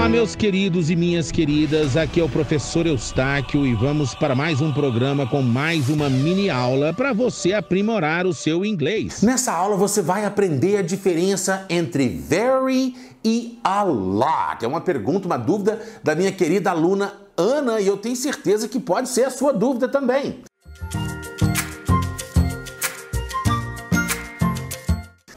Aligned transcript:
Olá, 0.00 0.08
meus 0.08 0.34
queridos 0.34 0.88
e 0.88 0.96
minhas 0.96 1.30
queridas. 1.30 1.94
Aqui 1.94 2.22
é 2.22 2.24
o 2.24 2.28
professor 2.28 2.86
Eustáquio 2.86 3.66
e 3.66 3.74
vamos 3.74 4.14
para 4.14 4.34
mais 4.34 4.62
um 4.62 4.72
programa 4.72 5.26
com 5.26 5.42
mais 5.42 5.90
uma 5.90 6.08
mini 6.08 6.48
aula 6.48 6.94
para 6.94 7.12
você 7.12 7.52
aprimorar 7.52 8.26
o 8.26 8.32
seu 8.32 8.64
inglês. 8.64 9.20
Nessa 9.20 9.52
aula 9.52 9.76
você 9.76 10.00
vai 10.00 10.24
aprender 10.24 10.78
a 10.78 10.82
diferença 10.82 11.66
entre 11.68 12.08
very 12.08 12.94
e 13.22 13.58
a 13.62 13.82
lot. 13.82 14.64
É 14.64 14.66
uma 14.66 14.80
pergunta, 14.80 15.26
uma 15.26 15.36
dúvida 15.36 15.78
da 16.02 16.14
minha 16.14 16.32
querida 16.32 16.70
aluna 16.70 17.12
Ana 17.36 17.78
e 17.78 17.86
eu 17.86 17.98
tenho 17.98 18.16
certeza 18.16 18.68
que 18.68 18.80
pode 18.80 19.10
ser 19.10 19.24
a 19.24 19.30
sua 19.30 19.52
dúvida 19.52 19.86
também. 19.86 20.40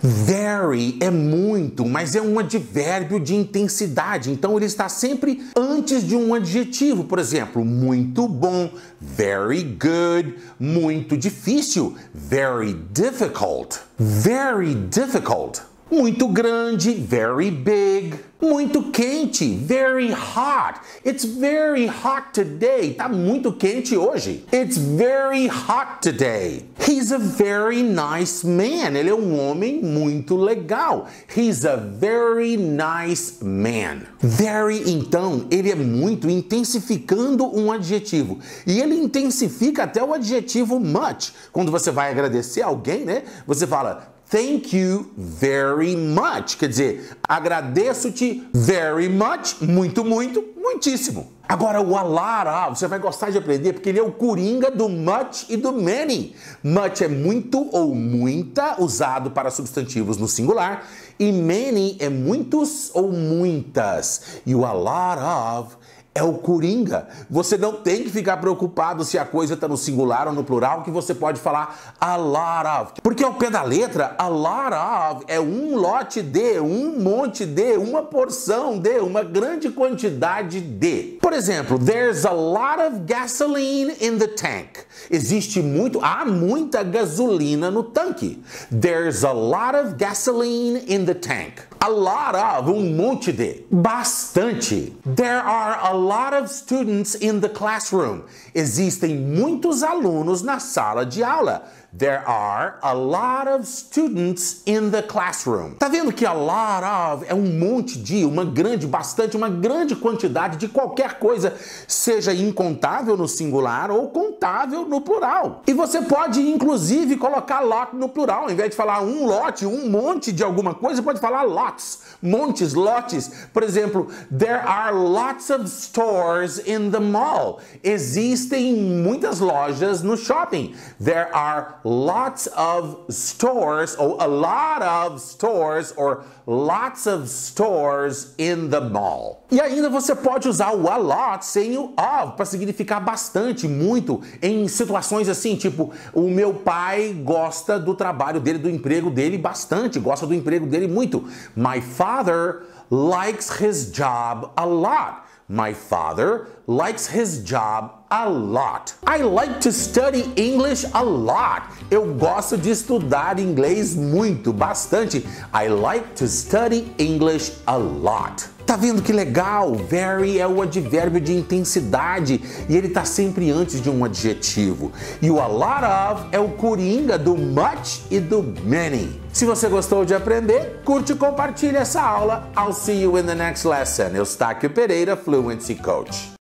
Very 0.06 0.98
é 1.00 1.10
muito, 1.10 1.86
mas 1.86 2.14
é 2.14 2.22
um 2.22 2.38
advérbio 2.38 3.22
de 3.22 3.34
intensidade, 3.34 4.30
então 4.30 4.58
ele 4.58 4.66
está 4.66 4.90
sempre 4.90 5.42
antes 5.56 6.06
de 6.06 6.14
um 6.14 6.34
adjetivo. 6.34 7.06
Por 7.06 7.20
exemplo, 7.20 7.64
muito 7.64 8.28
bom, 8.28 8.70
very 9.00 9.64
good, 9.64 10.36
muito 10.60 11.16
difícil, 11.16 11.96
very 12.14 12.74
difficult, 12.74 13.80
very 13.97 14.75
difficult 14.75 15.61
muito 15.92 16.28
grande, 16.28 16.93
very 16.93 17.51
big, 17.51 18.15
muito 18.41 18.91
quente, 18.91 19.55
very 19.55 20.11
hot. 20.11 20.79
It's 21.05 21.24
very 21.24 21.87
hot 21.87 22.33
today. 22.33 22.93
Tá 22.93 23.07
muito 23.07 23.54
quente 23.54 23.96
hoje. 23.96 24.46
It's 24.51 24.77
very 24.77 25.47
hot 25.47 26.01
today. 26.01 26.65
He's 26.86 27.11
a 27.11 27.18
very 27.18 27.83
nice 27.83 28.46
man. 28.46 28.97
Ele 28.97 29.10
é 29.10 29.15
um 29.15 29.39
homem 29.39 29.82
muito 29.82 30.36
legal. 30.36 31.07
He's 31.36 31.65
a 31.65 31.77
very 31.77 32.58
nice 32.58 33.44
man. 33.44 34.02
Very, 34.19 34.91
então, 34.91 35.45
ele 35.50 35.72
é 35.72 35.75
muito 35.75 36.30
intensificando 36.30 37.45
um 37.58 37.71
adjetivo. 37.71 38.39
E 38.67 38.80
ele 38.81 38.95
intensifica 38.95 39.83
até 39.83 40.03
o 40.03 40.13
adjetivo 40.13 40.80
much. 40.80 41.33
Quando 41.52 41.71
você 41.71 41.91
vai 41.91 42.11
agradecer 42.11 42.61
alguém, 42.61 43.05
né? 43.05 43.23
Você 43.47 43.65
fala 43.65 44.12
Thank 44.34 44.76
you 44.76 45.12
very 45.16 45.95
much. 45.95 46.58
Quer 46.58 46.67
dizer, 46.67 47.17
agradeço-te 47.30 48.50
very 48.52 49.08
much, 49.08 49.62
muito, 49.62 50.03
muito, 50.03 50.44
muitíssimo. 50.58 51.31
Agora, 51.48 51.80
o 51.80 51.95
alara, 51.95 52.67
você 52.67 52.88
vai 52.88 52.98
gostar 52.98 53.30
de 53.30 53.38
aprender 53.38 53.73
porque 53.73 53.89
ele 53.89 54.00
é 54.00 54.02
o 54.02 54.11
coringa 54.11 54.72
do 54.72 54.89
much 54.89 55.45
e 55.50 55.56
do 55.56 55.72
many. 55.72 56.36
Much 56.64 57.04
é 57.04 57.08
muito 57.08 57.70
ou 57.72 57.94
muita, 57.94 58.81
usado 58.81 59.30
para 59.30 59.52
substantivos 59.52 60.17
no 60.17 60.28
singular, 60.28 60.84
e 61.20 61.31
many 61.31 61.95
é 62.00 62.09
muitos 62.09 62.89
ou 62.95 63.11
muitas. 63.11 64.42
E 64.48 64.56
o 64.56 64.66
a 64.66 64.73
lot 64.73 65.22
of 65.59 65.78
é 66.16 66.22
o 66.22 66.33
coringa. 66.33 67.08
Você 67.30 67.58
não 67.58 67.73
tem 67.73 68.03
que 68.03 68.09
ficar 68.09 68.38
preocupado 68.38 69.03
se 69.03 69.17
a 69.17 69.25
coisa 69.25 69.56
está 69.56 69.67
no 69.67 69.78
singular 69.78 70.28
ou 70.28 70.33
no 70.33 70.44
plural, 70.44 70.83
que 70.83 70.92
você 70.92 71.14
pode 71.14 71.39
falar 71.39 71.95
a 72.00 72.16
lot 72.16 72.67
of. 72.67 73.02
Porque 73.02 73.23
ao 73.23 73.33
pé 73.33 73.50
da 73.50 73.64
letra, 73.64 74.16
a 74.17 74.28
lot 74.28 74.73
of 74.73 75.25
é 75.28 75.39
um 75.39 75.75
lote 75.75 76.22
de, 76.22 76.59
um 76.59 77.00
monte 77.00 77.45
de, 77.45 77.78
uma 77.78 78.03
porção 78.03 78.78
de, 78.78 79.00
uma 79.00 79.23
grande 79.23 79.70
quantidade 79.70 80.61
de. 80.61 81.17
Por 81.22 81.33
exemplo, 81.33 81.80
there's 81.80 82.25
a 82.25 82.31
lot 82.31 82.80
of 82.80 83.05
gasoline 83.05 83.94
in 84.00 84.17
the 84.17 84.27
tank. 84.27 84.80
Existe 85.09 85.61
muito, 85.61 86.00
há 86.02 86.25
muita 86.25 86.83
gasolina 86.83 87.72
no 87.72 87.83
tanque. 87.83 88.42
There's 88.72 89.23
a 89.23 89.33
lot 89.33 89.75
of 89.75 89.95
gasoline 89.95 90.83
in 90.88 91.05
the 91.05 91.16
tank. 91.16 91.61
A 91.80 91.89
lot 91.89 92.36
of, 92.36 92.70
um 92.70 92.95
monte 92.95 93.31
de, 93.31 93.66
bastante. 93.70 94.94
There 95.03 95.42
are 95.42 95.80
a 95.92 96.02
lot 96.03 96.33
of 96.33 96.49
students 96.49 97.15
in 97.15 97.39
the 97.39 97.49
classroom. 97.49 98.23
Existem 98.53 99.15
muitos 99.15 99.83
alunos 99.83 100.41
na 100.41 100.59
sala 100.59 101.05
de 101.05 101.23
aula. 101.23 101.64
There 101.95 102.27
are 102.27 102.80
a 102.81 102.95
lot 102.95 103.47
of 103.47 103.67
students 103.67 104.63
in 104.65 104.89
the 104.89 105.03
classroom. 105.03 105.75
Tá 105.75 105.87
vendo 105.87 106.11
que 106.11 106.25
a 106.25 106.33
lot 106.33 106.83
of 106.83 107.23
é 107.27 107.36
um 107.36 107.59
monte 107.59 107.99
de, 107.99 108.25
uma 108.25 108.43
grande, 108.43 108.87
bastante, 108.87 109.37
uma 109.37 109.47
grande 109.47 109.95
quantidade 109.95 110.58
de 110.58 110.67
qualquer 110.67 111.19
coisa, 111.19 111.53
seja 111.87 112.33
incontável 112.33 113.15
no 113.15 113.27
singular 113.27 113.92
ou 113.92 114.09
contável 114.09 114.87
no 114.87 115.02
plural. 115.02 115.61
E 115.67 115.73
você 115.73 116.02
pode 116.02 116.42
inclusive 116.42 117.15
colocar 117.15 117.59
lot 117.59 117.95
no 117.95 118.09
plural, 118.09 118.45
ao 118.45 118.52
invés 118.52 118.71
de 118.71 118.75
falar 118.75 119.03
um 119.03 119.27
lote, 119.27 119.67
um 119.67 119.87
monte 119.87 120.31
de 120.31 120.43
alguma 120.43 120.73
coisa, 120.73 121.03
pode 121.03 121.19
falar 121.19 121.43
lots, 121.43 121.99
montes, 122.19 122.73
lotes. 122.73 123.30
Por 123.53 123.61
exemplo, 123.61 124.08
there 124.36 124.61
are 124.65 124.92
lots 124.92 125.52
of 125.52 125.69
stores 125.93 126.58
in 126.58 126.89
the 126.89 126.99
mall. 126.99 127.61
Existem 127.83 128.74
muitas 128.74 129.40
lojas 129.40 130.02
no 130.02 130.18
shopping. 130.18 130.74
There 131.00 131.30
are 131.36 131.76
lots 131.84 132.48
of 132.58 133.14
stores, 133.14 133.96
or 133.96 134.18
a 134.20 134.28
lot 134.28 134.81
of 134.81 135.22
stores, 135.22 135.94
or 135.96 136.24
lots 136.48 137.06
of 137.06 137.30
stores 137.30 138.34
in 138.40 138.70
the 138.70 138.81
mall. 138.81 139.44
E 139.52 139.62
ainda 139.62 139.88
você 139.88 140.16
pode 140.16 140.50
usar 140.50 140.74
o 140.74 140.90
a 140.90 140.98
lot 140.98 141.46
sem 141.46 141.78
o 141.78 141.94
of 141.96 142.36
para 142.36 142.46
significar 142.46 143.00
bastante, 143.00 143.68
muito, 143.68 144.20
em 144.42 144.68
situações 144.68 145.30
assim, 145.30 145.56
tipo, 145.56 145.92
o 146.12 146.24
meu 146.24 146.56
pai 146.56 147.14
gosta 147.24 147.78
do 147.78 147.94
trabalho 147.94 148.40
dele, 148.40 148.58
do 148.58 148.70
emprego 148.70 149.12
dele 149.12 149.38
bastante, 149.38 150.00
gosta 150.00 150.25
do 150.25 150.34
emprego 150.34 150.66
dele 150.66 150.88
muito. 150.88 151.24
My 151.56 151.80
father 151.81 152.64
likes 152.90 153.58
his 153.58 153.92
job 153.92 154.52
a 154.58 154.66
lot. 154.66 155.28
My 155.50 155.74
father 155.74 156.48
likes 156.68 157.06
his 157.06 157.44
job 157.44 158.06
a 158.10 158.30
lot. 158.30 158.94
I 159.06 159.18
like 159.18 159.60
to 159.62 159.72
study 159.72 160.32
English 160.36 160.86
a 160.94 161.04
lot. 161.04 161.64
Eu 161.92 162.14
gosto 162.16 162.58
de 162.58 162.70
estudar 162.72 163.40
inglês 163.40 163.94
muito, 163.94 164.54
bastante. 164.54 165.26
I 165.54 165.68
like 165.68 166.16
to 166.16 166.28
study 166.28 166.94
English 166.98 167.52
a 167.68 167.78
lot. 167.78 168.53
Tá 168.66 168.75
vendo 168.75 169.01
que 169.01 169.12
legal? 169.12 169.75
Very 169.75 170.40
é 170.40 170.47
o 170.47 170.62
advérbio 170.62 171.19
de 171.19 171.34
intensidade 171.34 172.41
e 172.69 172.75
ele 172.75 172.90
tá 172.90 173.06
sempre 173.06 173.51
antes 173.51 173.81
de 173.81 173.90
um 173.90 174.03
adjetivo. 174.03 174.91
E 175.22 175.29
o 175.29 175.40
a 175.40 175.47
lot 175.47 175.84
of 175.84 176.28
é 176.31 176.40
o 176.40 176.50
coringa 176.50 177.18
do 177.18 177.35
much 177.35 178.01
e 178.09 178.19
do 178.19 178.41
many. 178.63 179.22
Se 179.31 179.46
você 179.46 179.68
gostou 179.68 180.06
de 180.06 180.13
aprender, 180.13 180.81
curte 180.85 181.12
e 181.12 181.16
compartilhe 181.16 181.78
essa 181.78 182.01
aula. 182.01 182.50
I'll 182.57 182.74
see 182.74 183.01
you 183.01 183.18
in 183.18 183.25
the 183.25 183.35
next 183.35 183.68
lesson. 183.68 184.16
Eustáquio 184.16 184.69
Pereira, 184.69 185.16
Fluency 185.16 185.75
Coach. 185.75 186.33